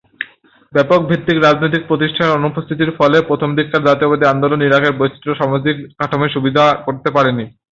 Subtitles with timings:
[0.73, 7.09] ব্যাপক ভিত্তিক রাজনৈতিক প্রতিষ্ঠানের অনুপস্থিতির ফলে প্রথমদিককার জাতীয়তাবাদি আন্দোলন ইরাকের বৈচিত্রময় সামাজিক কাঠামোয় সুবিধা করতে
[7.15, 7.45] পারেনি।